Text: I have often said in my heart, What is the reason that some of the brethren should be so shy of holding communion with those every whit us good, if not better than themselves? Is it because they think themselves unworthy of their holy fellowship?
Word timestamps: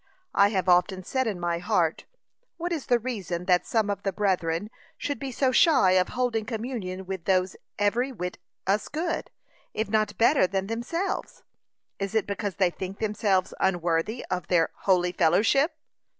I 0.33 0.47
have 0.47 0.67
often 0.67 1.03
said 1.03 1.27
in 1.27 1.39
my 1.39 1.59
heart, 1.59 2.05
What 2.57 2.71
is 2.71 2.87
the 2.87 2.97
reason 2.97 3.45
that 3.45 3.67
some 3.67 3.87
of 3.91 4.01
the 4.01 4.11
brethren 4.11 4.71
should 4.97 5.19
be 5.19 5.31
so 5.31 5.51
shy 5.51 5.91
of 5.91 6.07
holding 6.07 6.43
communion 6.43 7.05
with 7.05 7.25
those 7.25 7.55
every 7.77 8.11
whit 8.11 8.39
us 8.65 8.87
good, 8.87 9.29
if 9.75 9.89
not 9.91 10.17
better 10.17 10.47
than 10.47 10.65
themselves? 10.65 11.43
Is 11.99 12.15
it 12.15 12.25
because 12.25 12.55
they 12.55 12.71
think 12.71 12.97
themselves 12.97 13.53
unworthy 13.59 14.25
of 14.31 14.47
their 14.47 14.71
holy 14.75 15.11
fellowship? 15.11 15.75